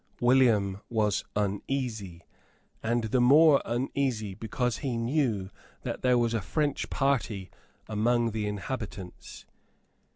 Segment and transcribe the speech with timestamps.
[0.19, 2.25] William was uneasy,
[2.81, 5.51] and the more uneasy because he knew
[5.83, 7.51] that there was a French party
[7.87, 9.45] among the inhabitants.